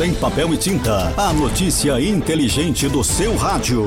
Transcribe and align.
Sem 0.00 0.14
papel 0.14 0.54
e 0.54 0.56
tinta. 0.56 1.14
A 1.14 1.30
notícia 1.30 2.00
inteligente 2.00 2.88
do 2.88 3.04
seu 3.04 3.36
rádio. 3.36 3.84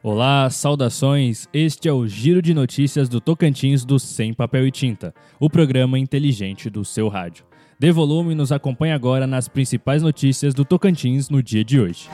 Olá, 0.00 0.48
saudações. 0.48 1.48
Este 1.52 1.88
é 1.88 1.92
o 1.92 2.06
Giro 2.06 2.40
de 2.40 2.54
Notícias 2.54 3.08
do 3.08 3.20
Tocantins 3.20 3.84
do 3.84 3.98
Sem 3.98 4.32
Papel 4.32 4.64
e 4.68 4.70
Tinta, 4.70 5.12
o 5.40 5.50
programa 5.50 5.98
inteligente 5.98 6.70
do 6.70 6.84
seu 6.84 7.08
rádio. 7.08 7.44
Dê 7.80 7.90
volume 7.90 8.30
e 8.30 8.36
nos 8.36 8.52
acompanhe 8.52 8.92
agora 8.92 9.26
nas 9.26 9.48
principais 9.48 10.04
notícias 10.04 10.54
do 10.54 10.64
Tocantins 10.64 11.28
no 11.28 11.42
dia 11.42 11.64
de 11.64 11.80
hoje. 11.80 12.08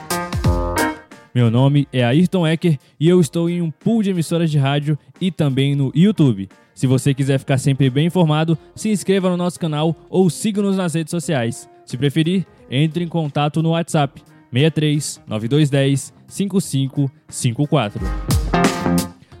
Meu 1.31 1.51
nome 1.51 1.87
é 1.93 2.03
Ayrton 2.03 2.47
Ecker 2.47 2.79
e 2.99 3.07
eu 3.07 3.21
estou 3.21 3.47
em 3.47 3.61
um 3.61 3.69
pool 3.69 4.01
de 4.01 4.09
emissoras 4.09 4.49
de 4.49 4.57
rádio 4.57 4.97
e 5.21 5.31
também 5.31 5.75
no 5.75 5.91
YouTube. 5.93 6.49
Se 6.77 6.85
você 6.85 7.11
quiser 7.11 7.39
ficar 7.39 7.57
sempre 7.57 7.89
bem 7.89 8.05
informado, 8.05 8.55
se 8.75 8.89
inscreva 8.89 9.31
no 9.31 9.35
nosso 9.35 9.59
canal 9.59 9.95
ou 10.11 10.29
siga-nos 10.29 10.77
nas 10.77 10.93
redes 10.93 11.09
sociais. 11.09 11.67
Se 11.83 11.97
preferir, 11.97 12.45
entre 12.69 13.03
em 13.03 13.07
contato 13.07 13.63
no 13.63 13.71
WhatsApp 13.71 14.21
63 14.53 15.19
9210 15.25 16.13
5554. 16.27 17.99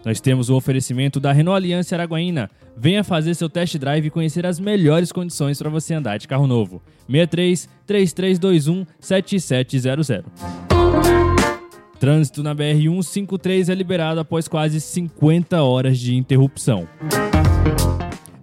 Nós 0.03 0.19
temos 0.19 0.49
o 0.49 0.55
oferecimento 0.55 1.19
da 1.19 1.31
Renault 1.31 1.57
Aliança 1.57 1.93
Araguaína. 1.93 2.49
Venha 2.75 3.03
fazer 3.03 3.35
seu 3.35 3.47
test 3.47 3.77
drive 3.77 4.07
e 4.07 4.09
conhecer 4.09 4.43
as 4.43 4.59
melhores 4.59 5.11
condições 5.11 5.59
para 5.59 5.69
você 5.69 5.93
andar 5.93 6.17
de 6.17 6.27
carro 6.27 6.47
novo. 6.47 6.81
63 7.05 7.69
3321 7.85 8.83
7700. 8.99 10.07
Trânsito 11.99 12.43
na 12.43 12.55
BR-153 12.55 13.69
é 13.69 13.75
liberado 13.75 14.19
após 14.19 14.47
quase 14.47 14.79
50 14.79 15.61
horas 15.63 15.97
de 15.97 16.15
interrupção. 16.15 16.87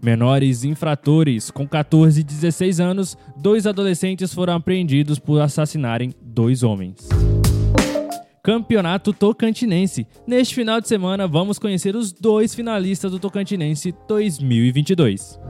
Menores 0.05 0.65
infratores 0.65 1.51
com 1.51 1.67
14 1.67 2.21
e 2.21 2.25
16 2.25 2.79
anos, 2.79 3.17
dois 3.39 3.67
adolescentes 3.67 4.35
foram 4.35 4.53
apreendidos 4.53 5.19
por 5.19 5.41
assassinarem 5.41 6.13
dois 6.21 6.63
homens. 6.63 7.09
Campeonato 8.43 9.15
Tocantinense. 9.15 10.07
Neste 10.27 10.57
final 10.57 10.79
de 10.79 10.89
semana, 10.89 11.27
vamos 11.27 11.59
conhecer 11.59 11.97
os 11.97 12.13
dois 12.13 12.55
finalistas 12.55 13.13
do 13.13 13.19
Tocantinense 13.19 13.95
2022. 14.07 15.41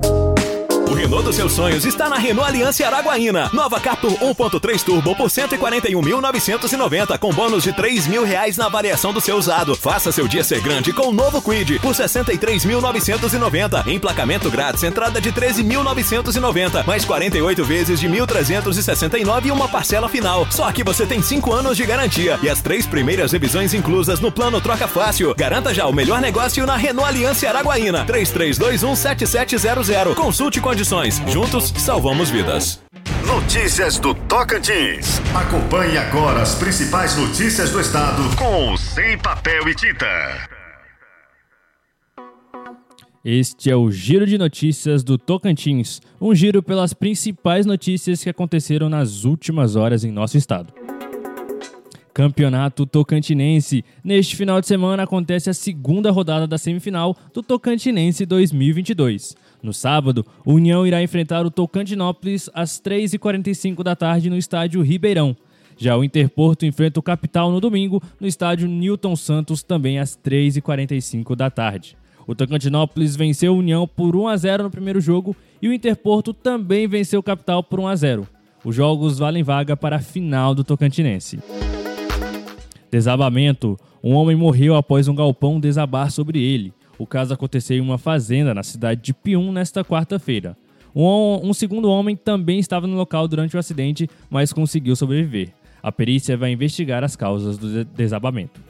O 0.94 0.96
Renault 0.96 1.24
dos 1.24 1.34
seus 1.34 1.52
sonhos 1.52 1.84
está 1.84 2.08
na 2.08 2.14
Renault 2.18 2.48
Aliança 2.48 2.86
Araguaína. 2.86 3.50
Nova 3.52 3.80
Captur 3.80 4.12
1.3 4.12 4.80
Turbo 4.84 5.16
por 5.16 5.26
141.990 5.26 7.18
com 7.18 7.32
bônus 7.32 7.64
de 7.64 7.72
3 7.72 8.06
mil 8.06 8.22
reais 8.22 8.56
na 8.56 8.68
variação 8.68 9.12
do 9.12 9.20
seu 9.20 9.36
usado. 9.36 9.74
Faça 9.74 10.12
seu 10.12 10.28
dia 10.28 10.44
ser 10.44 10.60
grande 10.60 10.92
com 10.92 11.08
o 11.08 11.12
novo 11.12 11.42
Quid 11.42 11.80
por 11.80 11.94
63.990. 11.94 13.88
Emplacamento 13.88 14.48
grátis, 14.48 14.84
entrada 14.84 15.20
de 15.20 15.32
13.990, 15.32 16.86
mais 16.86 17.04
48 17.04 17.64
vezes 17.64 17.98
de 17.98 18.08
1.369 18.08 19.46
e 19.46 19.50
uma 19.50 19.66
parcela 19.66 20.08
final. 20.08 20.46
Só 20.48 20.70
que 20.70 20.84
você 20.84 21.04
tem 21.04 21.20
5 21.20 21.52
anos 21.52 21.76
de 21.76 21.84
garantia 21.84 22.38
e 22.40 22.48
as 22.48 22.60
três 22.60 22.86
primeiras 22.86 23.32
revisões 23.32 23.74
inclusas 23.74 24.20
no 24.20 24.30
plano 24.30 24.60
Troca 24.60 24.86
Fácil. 24.86 25.34
Garanta 25.36 25.74
já 25.74 25.88
o 25.88 25.92
melhor 25.92 26.20
negócio 26.20 26.64
na 26.64 26.76
Renault 26.76 27.08
Aliança 27.08 27.48
Araguaína. 27.48 28.04
3321 28.04 28.94
7700. 28.94 30.14
Consulte 30.14 30.60
com 30.60 30.83
condições. 30.84 31.22
Juntos, 31.26 31.72
salvamos 31.78 32.30
vidas. 32.30 32.80
Notícias 33.26 33.98
do 33.98 34.14
Tocantins. 34.14 35.20
Acompanhe 35.34 35.96
agora 35.96 36.42
as 36.42 36.54
principais 36.54 37.16
notícias 37.16 37.70
do 37.70 37.80
estado 37.80 38.22
com 38.36 38.76
Sem 38.76 39.18
Papel 39.18 39.66
e 39.68 39.74
Tinta. 39.74 40.06
Este 43.24 43.70
é 43.70 43.76
o 43.76 43.90
Giro 43.90 44.26
de 44.26 44.36
Notícias 44.36 45.02
do 45.02 45.16
Tocantins, 45.16 46.02
um 46.20 46.34
giro 46.34 46.62
pelas 46.62 46.92
principais 46.92 47.64
notícias 47.64 48.22
que 48.22 48.28
aconteceram 48.28 48.90
nas 48.90 49.24
últimas 49.24 49.76
horas 49.76 50.04
em 50.04 50.12
nosso 50.12 50.36
estado. 50.36 50.74
Campeonato 52.14 52.86
Tocantinense. 52.86 53.84
Neste 54.04 54.36
final 54.36 54.60
de 54.60 54.68
semana 54.68 55.02
acontece 55.02 55.50
a 55.50 55.54
segunda 55.54 56.12
rodada 56.12 56.46
da 56.46 56.56
semifinal 56.56 57.16
do 57.34 57.42
Tocantinense 57.42 58.24
2022. 58.24 59.36
No 59.60 59.74
sábado, 59.74 60.24
o 60.44 60.54
União 60.54 60.86
irá 60.86 61.02
enfrentar 61.02 61.44
o 61.44 61.50
Tocantinópolis 61.50 62.48
às 62.54 62.80
3h45 62.80 63.82
da 63.82 63.96
tarde 63.96 64.30
no 64.30 64.38
estádio 64.38 64.80
Ribeirão. 64.80 65.36
Já 65.76 65.96
o 65.96 66.04
Interporto 66.04 66.64
enfrenta 66.64 67.00
o 67.00 67.02
Capital 67.02 67.50
no 67.50 67.60
domingo, 67.60 68.00
no 68.20 68.28
estádio 68.28 68.68
Newton 68.68 69.16
Santos, 69.16 69.64
também 69.64 69.98
às 69.98 70.16
3h45 70.16 71.34
da 71.34 71.50
tarde. 71.50 71.96
O 72.28 72.34
Tocantinópolis 72.34 73.16
venceu 73.16 73.54
o 73.54 73.58
União 73.58 73.88
por 73.88 74.14
1 74.14 74.28
a 74.28 74.36
0 74.36 74.62
no 74.62 74.70
primeiro 74.70 75.00
jogo 75.00 75.34
e 75.60 75.68
o 75.68 75.72
Interporto 75.72 76.32
também 76.32 76.86
venceu 76.86 77.18
o 77.18 77.24
Capital 77.24 77.64
por 77.64 77.80
1 77.80 77.88
a 77.88 77.96
0. 77.96 78.28
Os 78.64 78.76
jogos 78.76 79.18
valem 79.18 79.42
vaga 79.42 79.76
para 79.76 79.96
a 79.96 80.00
final 80.00 80.54
do 80.54 80.62
Tocantinense. 80.62 81.40
Desabamento: 82.94 83.76
um 84.04 84.14
homem 84.14 84.36
morreu 84.36 84.76
após 84.76 85.08
um 85.08 85.16
galpão 85.16 85.58
desabar 85.58 86.12
sobre 86.12 86.40
ele. 86.40 86.72
O 86.96 87.04
caso 87.04 87.34
aconteceu 87.34 87.76
em 87.76 87.80
uma 87.80 87.98
fazenda 87.98 88.54
na 88.54 88.62
cidade 88.62 89.02
de 89.02 89.12
Pium 89.12 89.50
nesta 89.50 89.84
quarta-feira. 89.84 90.56
Um, 90.94 91.40
um, 91.42 91.52
segundo 91.52 91.90
homem 91.90 92.14
também 92.14 92.60
estava 92.60 92.86
no 92.86 92.94
local 92.94 93.26
durante 93.26 93.56
o 93.56 93.58
acidente, 93.58 94.08
mas 94.30 94.52
conseguiu 94.52 94.94
sobreviver. 94.94 95.48
A 95.82 95.90
perícia 95.90 96.36
vai 96.36 96.52
investigar 96.52 97.02
as 97.02 97.16
causas 97.16 97.58
do 97.58 97.84
desabamento. 97.84 98.60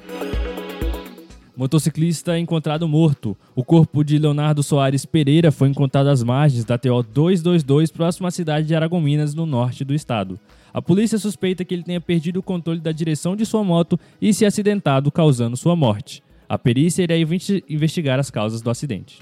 Motociclista 1.56 2.36
encontrado 2.36 2.88
morto. 2.88 3.36
O 3.54 3.62
corpo 3.62 4.02
de 4.02 4.18
Leonardo 4.18 4.60
Soares 4.60 5.06
Pereira 5.06 5.52
foi 5.52 5.68
encontrado 5.68 6.08
às 6.08 6.20
margens 6.20 6.64
da 6.64 6.76
TO 6.76 7.02
222, 7.02 7.92
próximo 7.92 8.26
à 8.26 8.30
cidade 8.32 8.66
de 8.66 8.74
Aragominas, 8.74 9.34
no 9.34 9.46
norte 9.46 9.84
do 9.84 9.94
estado. 9.94 10.38
A 10.72 10.82
polícia 10.82 11.16
suspeita 11.16 11.64
que 11.64 11.72
ele 11.72 11.84
tenha 11.84 12.00
perdido 12.00 12.40
o 12.40 12.42
controle 12.42 12.80
da 12.80 12.90
direção 12.90 13.36
de 13.36 13.46
sua 13.46 13.62
moto 13.62 13.98
e 14.20 14.34
se 14.34 14.44
acidentado, 14.44 15.12
causando 15.12 15.56
sua 15.56 15.76
morte. 15.76 16.24
A 16.48 16.58
perícia 16.58 17.04
irá 17.04 17.14
investigar 17.16 18.18
as 18.18 18.32
causas 18.32 18.60
do 18.60 18.68
acidente. 18.68 19.20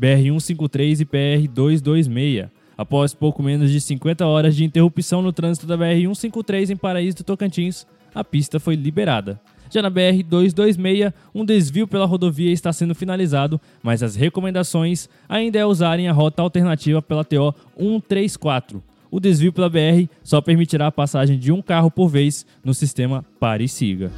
BR-153 0.00 1.00
e 1.00 1.04
BR-226. 1.04 2.48
Após 2.76 3.12
pouco 3.12 3.42
menos 3.42 3.72
de 3.72 3.80
50 3.80 4.24
horas 4.24 4.54
de 4.54 4.64
interrupção 4.64 5.20
no 5.20 5.32
trânsito 5.32 5.66
da 5.66 5.76
BR-153 5.76 6.70
em 6.70 6.76
Paraíso 6.76 7.16
do 7.16 7.24
Tocantins, 7.24 7.84
a 8.14 8.22
pista 8.22 8.60
foi 8.60 8.76
liberada. 8.76 9.40
Já 9.70 9.82
na 9.82 9.90
BR-226, 9.90 11.12
um 11.34 11.44
desvio 11.44 11.86
pela 11.86 12.06
rodovia 12.06 12.52
está 12.52 12.72
sendo 12.72 12.94
finalizado, 12.94 13.60
mas 13.82 14.02
as 14.02 14.16
recomendações 14.16 15.08
ainda 15.28 15.58
é 15.58 15.66
usarem 15.66 16.08
a 16.08 16.12
rota 16.12 16.42
alternativa 16.42 17.02
pela 17.02 17.24
TO 17.24 17.54
134. 17.76 18.82
O 19.10 19.20
desvio 19.20 19.52
pela 19.52 19.70
BR 19.70 20.06
só 20.22 20.40
permitirá 20.40 20.86
a 20.86 20.92
passagem 20.92 21.38
de 21.38 21.50
um 21.50 21.62
carro 21.62 21.90
por 21.90 22.08
vez 22.08 22.44
no 22.62 22.74
sistema 22.74 23.24
Pare 23.40 23.64
e 23.64 23.68
Siga. 23.68 24.10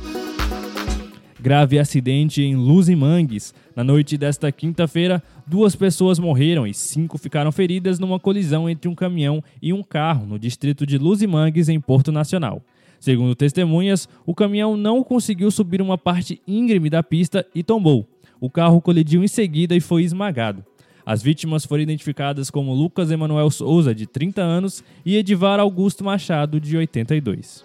Grave 1.41 1.79
acidente 1.79 2.43
em 2.43 2.55
Luzimangues. 2.55 3.55
Na 3.75 3.83
noite 3.83 4.19
desta 4.19 4.53
quinta-feira, 4.53 5.23
duas 5.47 5.75
pessoas 5.75 6.19
morreram 6.19 6.67
e 6.67 6.75
cinco 6.75 7.17
ficaram 7.17 7.51
feridas 7.51 7.99
numa 7.99 8.21
colisão 8.21 8.69
entre 8.69 8.89
um 8.89 8.95
caminhão 8.95 9.43
e 9.63 9.73
um 9.73 9.83
carro 9.83 10.27
no 10.27 10.39
distrito 10.39 10.85
de 10.85 10.99
Luzimangues, 10.99 11.71
em 11.71 11.81
Porto 11.81 12.13
Nacional. 12.13 12.63
Segundo 13.01 13.35
testemunhas, 13.35 14.07
o 14.27 14.35
caminhão 14.35 14.77
não 14.77 15.03
conseguiu 15.03 15.51
subir 15.51 15.81
uma 15.81 15.97
parte 15.97 16.41
íngreme 16.47 16.91
da 16.91 17.03
pista 17.03 17.47
e 17.55 17.63
tombou. 17.63 18.07
O 18.39 18.51
carro 18.51 18.81
colidiu 18.81 19.25
em 19.25 19.29
seguida 19.29 19.75
e 19.75 19.81
foi 19.81 20.03
esmagado. 20.03 20.63
As 21.05 21.23
vítimas 21.23 21.65
foram 21.65 21.83
identificadas 21.83 22.51
como 22.51 22.75
Lucas 22.75 23.11
Emanuel 23.11 23.51
Souza, 23.51 23.95
de 23.95 24.07
30 24.07 24.43
anos, 24.43 24.85
e 25.05 25.17
Edivar 25.17 25.59
Augusto 25.59 26.05
Machado, 26.05 26.61
de 26.61 26.77
82. 26.77 27.65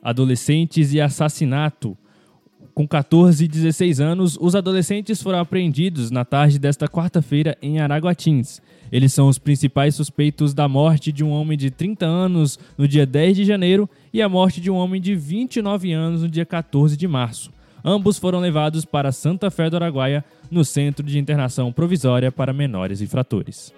Adolescentes 0.00 0.94
e 0.94 1.00
assassinato. 1.00 1.98
Com 2.78 2.86
14 2.86 3.44
e 3.44 3.48
16 3.48 4.00
anos, 4.00 4.38
os 4.40 4.54
adolescentes 4.54 5.20
foram 5.20 5.40
apreendidos 5.40 6.12
na 6.12 6.24
tarde 6.24 6.60
desta 6.60 6.86
quarta-feira 6.86 7.58
em 7.60 7.80
Araguatins. 7.80 8.62
Eles 8.92 9.12
são 9.12 9.26
os 9.26 9.36
principais 9.36 9.96
suspeitos 9.96 10.54
da 10.54 10.68
morte 10.68 11.10
de 11.10 11.24
um 11.24 11.30
homem 11.30 11.58
de 11.58 11.72
30 11.72 12.06
anos 12.06 12.56
no 12.78 12.86
dia 12.86 13.04
10 13.04 13.38
de 13.38 13.44
janeiro 13.44 13.90
e 14.12 14.22
a 14.22 14.28
morte 14.28 14.60
de 14.60 14.70
um 14.70 14.76
homem 14.76 15.00
de 15.00 15.16
29 15.16 15.92
anos 15.92 16.22
no 16.22 16.28
dia 16.28 16.46
14 16.46 16.96
de 16.96 17.08
março. 17.08 17.50
Ambos 17.84 18.16
foram 18.16 18.38
levados 18.38 18.84
para 18.84 19.10
Santa 19.10 19.50
Fé 19.50 19.68
do 19.68 19.74
Araguaia, 19.74 20.24
no 20.48 20.64
Centro 20.64 21.04
de 21.04 21.18
Internação 21.18 21.72
Provisória 21.72 22.30
para 22.30 22.52
Menores 22.52 23.00
Infratores. 23.00 23.74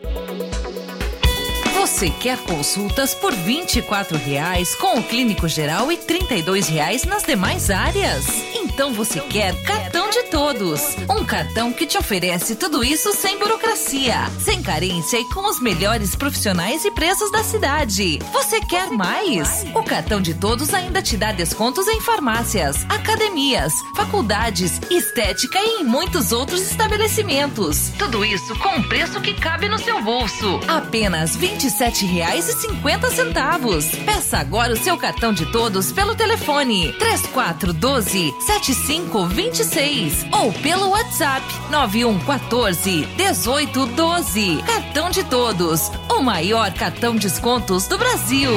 Você 1.90 2.08
quer 2.08 2.38
consultas 2.44 3.16
por 3.16 3.34
24 3.34 4.16
reais 4.16 4.76
com 4.76 5.00
o 5.00 5.02
clínico 5.02 5.48
geral 5.48 5.90
e 5.90 5.96
32 5.96 6.68
reais 6.68 7.02
nas 7.02 7.24
demais 7.24 7.68
áreas? 7.68 8.26
Então 8.54 8.92
você 8.94 9.20
quer 9.20 9.60
Cartão 9.64 9.99
de 10.10 10.24
Todos. 10.24 10.96
Um 11.08 11.24
cartão 11.24 11.72
que 11.72 11.86
te 11.86 11.96
oferece 11.96 12.56
tudo 12.56 12.82
isso 12.82 13.12
sem 13.12 13.38
burocracia, 13.38 14.28
sem 14.40 14.60
carência 14.60 15.18
e 15.18 15.24
com 15.26 15.48
os 15.48 15.60
melhores 15.60 16.16
profissionais 16.16 16.84
e 16.84 16.90
preços 16.90 17.30
da 17.30 17.44
cidade. 17.44 18.18
Você 18.32 18.60
quer 18.60 18.90
mais? 18.90 19.64
O 19.74 19.84
Cartão 19.84 20.20
de 20.20 20.34
Todos 20.34 20.74
ainda 20.74 21.00
te 21.00 21.16
dá 21.16 21.30
descontos 21.30 21.86
em 21.86 22.00
farmácias, 22.00 22.84
academias, 22.88 23.72
faculdades, 23.94 24.80
estética 24.90 25.60
e 25.60 25.82
em 25.82 25.84
muitos 25.84 26.32
outros 26.32 26.60
estabelecimentos. 26.62 27.92
Tudo 27.98 28.24
isso 28.24 28.58
com 28.58 28.70
um 28.70 28.82
preço 28.82 29.20
que 29.20 29.34
cabe 29.34 29.68
no 29.68 29.78
seu 29.78 30.02
bolso. 30.02 30.58
Apenas 30.66 31.36
R$ 31.36 31.56
27,50. 31.56 34.04
Peça 34.04 34.38
agora 34.38 34.72
o 34.72 34.78
seu 34.78 34.98
cartão 34.98 35.32
de 35.32 35.46
todos 35.52 35.92
pelo 35.92 36.16
telefone 36.16 36.92
3412 36.98 38.34
7526 38.40 39.99
ou 40.32 40.50
pelo 40.62 40.88
WhatsApp 40.90 41.44
9114 41.70 43.06
1812. 43.16 44.62
Cartão 44.62 45.10
de 45.10 45.24
todos, 45.24 45.90
o 46.10 46.22
maior 46.22 46.72
cartão 46.72 47.16
descontos 47.16 47.86
do 47.86 47.98
Brasil. 47.98 48.50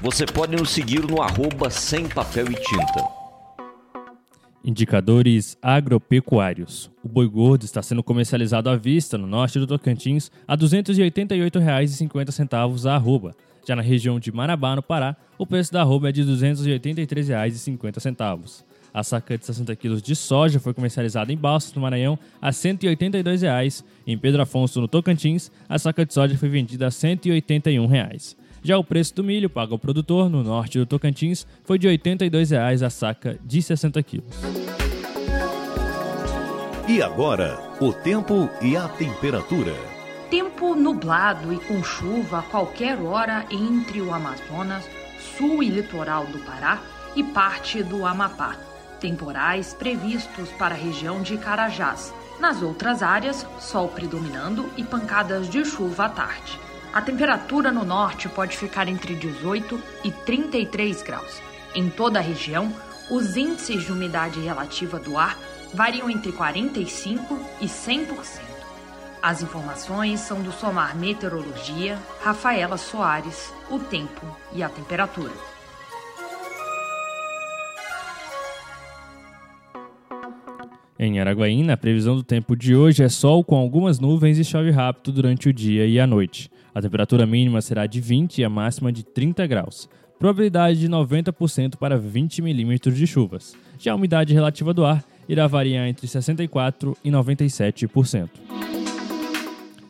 Você 0.00 0.26
pode 0.26 0.56
nos 0.56 0.70
seguir 0.70 1.08
no 1.08 1.22
arroba 1.22 1.70
sem 1.70 2.08
papel 2.08 2.46
e 2.50 2.54
tinta. 2.54 3.06
Indicadores 4.64 5.56
agropecuários. 5.62 6.90
O 7.02 7.08
boi 7.08 7.28
gordo 7.28 7.64
está 7.64 7.80
sendo 7.80 8.02
comercializado 8.02 8.68
à 8.68 8.74
vista 8.76 9.16
no 9.16 9.28
norte 9.28 9.58
do 9.58 9.66
Tocantins 9.66 10.30
a 10.46 10.52
R$ 10.54 10.60
288,50 10.60 12.90
a 12.90 12.94
arroba. 12.94 13.34
Já 13.66 13.74
na 13.76 13.82
região 13.82 14.18
de 14.18 14.32
Marabá, 14.32 14.74
no 14.74 14.82
Pará, 14.82 15.14
o 15.36 15.46
preço 15.46 15.70
da 15.72 15.82
arroba 15.82 16.08
é 16.08 16.12
de 16.12 16.22
R$ 16.22 16.32
283,50. 16.32 18.64
A 18.92 19.02
saca 19.02 19.36
de 19.36 19.44
60 19.44 19.74
quilos 19.76 20.02
de 20.02 20.16
soja 20.16 20.58
foi 20.58 20.74
comercializada 20.74 21.32
em 21.32 21.36
Balsas, 21.36 21.72
no 21.74 21.82
Maranhão, 21.82 22.18
a 22.40 22.52
182 22.52 23.42
reais. 23.42 23.84
Em 24.06 24.16
Pedro 24.16 24.42
Afonso, 24.42 24.80
no 24.80 24.88
Tocantins, 24.88 25.50
a 25.68 25.78
saca 25.78 26.04
de 26.04 26.12
soja 26.14 26.36
foi 26.36 26.48
vendida 26.48 26.86
a 26.86 26.90
181 26.90 27.86
reais. 27.86 28.36
Já 28.62 28.76
o 28.76 28.84
preço 28.84 29.14
do 29.14 29.24
milho 29.24 29.48
pago 29.48 29.74
ao 29.74 29.78
produtor 29.78 30.28
no 30.28 30.42
norte 30.42 30.78
do 30.78 30.86
Tocantins 30.86 31.46
foi 31.64 31.78
de 31.78 31.86
82 31.86 32.50
reais 32.50 32.82
a 32.82 32.90
saca 32.90 33.38
de 33.44 33.62
60 33.62 34.02
quilos. 34.02 34.34
E 36.88 37.02
agora, 37.02 37.58
o 37.80 37.92
tempo 37.92 38.48
e 38.62 38.76
a 38.76 38.88
temperatura. 38.88 39.74
Tempo 40.30 40.74
nublado 40.74 41.52
e 41.52 41.58
com 41.58 41.82
chuva 41.84 42.38
a 42.38 42.42
qualquer 42.42 42.98
hora 42.98 43.46
entre 43.50 44.00
o 44.00 44.12
Amazonas, 44.12 44.88
sul 45.36 45.62
e 45.62 45.68
litoral 45.68 46.26
do 46.26 46.38
Pará 46.38 46.82
e 47.14 47.22
parte 47.22 47.82
do 47.82 48.04
Amapá. 48.06 48.56
Temporais 49.00 49.74
previstos 49.74 50.50
para 50.58 50.74
a 50.74 50.78
região 50.78 51.22
de 51.22 51.36
Carajás. 51.38 52.12
Nas 52.40 52.62
outras 52.62 53.02
áreas, 53.02 53.46
sol 53.60 53.88
predominando 53.88 54.70
e 54.76 54.82
pancadas 54.82 55.48
de 55.48 55.64
chuva 55.64 56.06
à 56.06 56.08
tarde. 56.08 56.58
A 56.92 57.00
temperatura 57.00 57.70
no 57.70 57.84
norte 57.84 58.28
pode 58.28 58.56
ficar 58.56 58.88
entre 58.88 59.14
18 59.14 59.80
e 60.04 60.10
33 60.10 61.02
graus. 61.02 61.40
Em 61.74 61.88
toda 61.88 62.18
a 62.18 62.22
região, 62.22 62.74
os 63.10 63.36
índices 63.36 63.84
de 63.84 63.92
umidade 63.92 64.40
relativa 64.40 64.98
do 64.98 65.16
ar 65.16 65.38
variam 65.72 66.10
entre 66.10 66.32
45 66.32 67.38
e 67.60 67.66
100%. 67.66 68.40
As 69.22 69.42
informações 69.42 70.20
são 70.20 70.40
do 70.42 70.52
Somar 70.52 70.96
Meteorologia, 70.96 71.98
Rafaela 72.22 72.78
Soares, 72.78 73.52
o 73.70 73.78
tempo 73.78 74.24
e 74.52 74.62
a 74.62 74.68
temperatura. 74.68 75.32
Em 81.00 81.20
Araguaína, 81.20 81.74
a 81.74 81.76
previsão 81.76 82.16
do 82.16 82.24
tempo 82.24 82.56
de 82.56 82.74
hoje 82.74 83.04
é 83.04 83.08
sol 83.08 83.44
com 83.44 83.54
algumas 83.54 84.00
nuvens 84.00 84.36
e 84.36 84.42
chove 84.42 84.72
rápido 84.72 85.12
durante 85.12 85.48
o 85.48 85.52
dia 85.52 85.86
e 85.86 86.00
a 86.00 86.08
noite. 86.08 86.50
A 86.74 86.82
temperatura 86.82 87.24
mínima 87.24 87.62
será 87.62 87.86
de 87.86 88.00
20 88.00 88.38
e 88.38 88.44
a 88.44 88.50
máxima 88.50 88.90
de 88.90 89.04
30 89.04 89.46
graus. 89.46 89.88
Probabilidade 90.18 90.80
de 90.80 90.88
90% 90.88 91.76
para 91.76 91.96
20 91.96 92.42
milímetros 92.42 92.96
de 92.96 93.06
chuvas. 93.06 93.56
Já 93.78 93.92
a 93.92 93.94
umidade 93.94 94.34
relativa 94.34 94.74
do 94.74 94.84
ar 94.84 95.04
irá 95.28 95.46
variar 95.46 95.86
entre 95.86 96.08
64% 96.08 96.96
e 97.04 97.10
97%. 97.12 98.28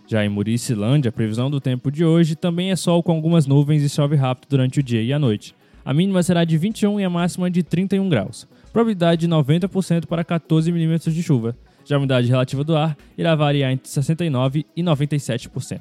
Já 0.07 0.23
em 0.23 0.29
Muricilândia, 0.29 1.09
a 1.09 1.13
previsão 1.13 1.51
do 1.51 1.59
tempo 1.59 1.91
de 1.91 2.05
hoje 2.05 2.37
também 2.37 2.71
é 2.71 2.77
sol 2.77 3.03
com 3.03 3.13
algumas 3.13 3.47
nuvens 3.47 3.83
e 3.83 3.89
chove 3.89 4.15
rápido 4.15 4.51
durante 4.51 4.81
o 4.81 4.83
dia 4.83 5.03
e 5.03 5.11
a 5.15 5.19
noite. 5.19 5.55
A 5.83 5.95
mínima 5.95 6.23
será 6.23 6.45
de 6.45 6.59
21 6.59 7.01
e 7.01 7.05
a 7.05 7.09
máxima 7.09 7.51
de 7.51 7.63
31 7.63 8.11
graus. 8.11 8.47
Probabilidade 8.73 9.23
de 9.23 9.29
90% 9.29 10.07
para 10.07 10.25
14 10.25 10.71
milímetros 10.71 11.15
de 11.15 11.23
chuva. 11.23 11.57
Já 11.85 11.97
a 11.97 11.99
umidade 11.99 12.29
relativa 12.29 12.63
do 12.63 12.77
ar 12.77 12.97
irá 13.17 13.35
variar 13.35 13.73
entre 13.73 13.89
69% 13.89 14.65
e 14.77 14.83
97%. 14.83 15.81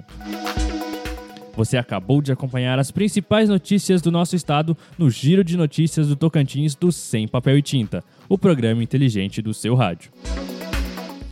Você 1.57 1.75
acabou 1.75 2.21
de 2.21 2.31
acompanhar 2.31 2.77
as 2.77 2.91
principais 2.91 3.49
notícias 3.49 4.01
do 4.01 4.11
nosso 4.11 4.35
estado 4.35 4.77
no 4.97 5.09
Giro 5.09 5.43
de 5.43 5.57
Notícias 5.57 6.07
do 6.07 6.15
Tocantins 6.15 6.75
do 6.75 6.91
Sem 6.91 7.27
Papel 7.27 7.57
e 7.57 7.61
Tinta, 7.63 8.03
o 8.29 8.37
programa 8.37 8.83
inteligente 8.83 9.41
do 9.41 9.53
seu 9.53 9.73
rádio. 9.73 10.11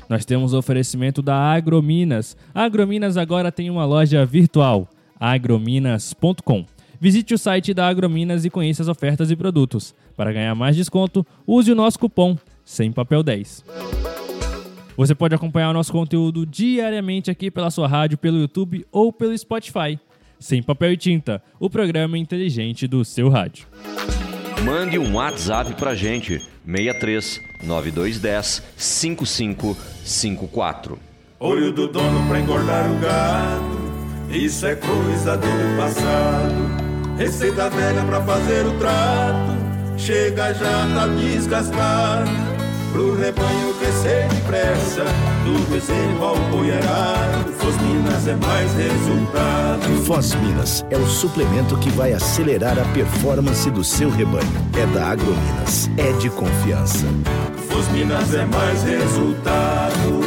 Nós 0.10 0.26
temos 0.26 0.52
o 0.54 0.58
oferecimento 0.58 1.22
da 1.22 1.36
Agrominas. 1.36 2.36
A 2.54 2.64
Agrominas 2.64 3.18
agora 3.18 3.52
tem 3.52 3.70
uma 3.70 3.86
loja 3.86 4.26
virtual, 4.26 4.90
agrominas.com. 5.20 6.66
Visite 7.00 7.34
o 7.34 7.38
site 7.38 7.74
da 7.74 7.88
Agrominas 7.88 8.46
e 8.46 8.50
conheça 8.50 8.82
as 8.82 8.88
ofertas 8.88 9.30
e 9.30 9.36
produtos. 9.36 9.94
Para 10.16 10.32
ganhar 10.32 10.54
mais 10.56 10.76
desconto, 10.76 11.26
use 11.46 11.72
o 11.72 11.76
nosso 11.76 12.00
cupom 12.00 12.38
Sem 12.64 12.92
Papel 12.92 13.22
10. 13.24 13.64
Você 14.98 15.14
pode 15.14 15.36
acompanhar 15.36 15.72
o 15.72 15.74
nosso 15.74 15.92
conteúdo 15.92 16.46
diariamente 16.46 17.30
aqui 17.30 17.52
pela 17.52 17.70
sua 17.70 17.86
rádio, 17.88 18.18
pelo 18.18 18.38
YouTube 18.38 18.88
ou 18.92 19.12
pelo 19.12 19.38
Spotify. 19.38 20.00
Sem 20.40 20.64
Papel 20.64 20.94
e 20.94 20.98
Tinta, 20.98 21.44
o 21.60 21.70
programa 21.70 22.18
inteligente 22.18 22.88
do 22.88 23.04
seu 23.04 23.28
rádio. 23.30 23.68
Mande 24.64 24.98
um 24.98 25.16
WhatsApp 25.16 25.74
pra 25.76 25.94
gente, 25.94 26.40
63 26.66 27.42
9210 27.64 28.64
5554. 28.78 30.98
Olho 31.40 31.72
do 31.74 31.88
dono 31.88 32.28
pra 32.28 32.40
engordar 32.40 32.92
o 32.92 33.00
gado, 33.00 33.78
isso 34.32 34.66
é 34.66 34.76
coisa 34.76 35.38
do 35.38 35.48
passado. 35.78 36.56
Receita 37.18 37.70
velha 37.70 38.04
pra 38.06 38.22
fazer 38.22 38.66
o 38.66 38.78
trato, 38.80 39.52
chega 39.98 40.54
já 40.54 40.88
tá 40.94 41.08
desgastada. 41.08 42.56
Pro 42.92 43.14
rebanho 43.18 43.74
crescer 43.74 44.30
depressa, 44.30 45.04
do 45.44 45.70
bezerro 45.70 46.24
ao 46.24 46.38
boi 46.50 46.72
arado, 46.72 47.52
Fosminas 47.52 48.26
é 48.26 48.36
mais 48.36 48.74
resultado. 48.74 50.06
Fosminas 50.06 50.86
é 50.90 50.98
o 50.98 51.06
suplemento 51.06 51.78
que 51.78 51.90
vai 51.90 52.14
acelerar 52.14 52.80
a 52.80 52.86
performance 52.94 53.70
do 53.70 53.84
seu 53.84 54.10
rebanho. 54.10 54.48
É 54.80 54.86
da 54.94 55.08
Agrominas, 55.08 55.90
é 55.98 56.14
de 56.14 56.30
confiança. 56.30 57.06
Fosminas 57.68 58.34
é 58.34 58.46
mais 58.46 58.82
resultado. 58.84 60.25